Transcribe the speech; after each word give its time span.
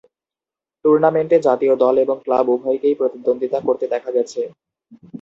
টুর্নামেন্টে 0.85 1.37
জাতীয় 1.47 1.73
দল 1.83 1.95
এবং 1.97 2.17
ক্লাব 2.25 2.45
উভয়কেই 2.53 2.95
প্রতিদ্বন্দ্বিতা 2.99 3.59
করতে 3.67 3.85
দেখা 3.93 4.09
গেছে। 4.17 4.41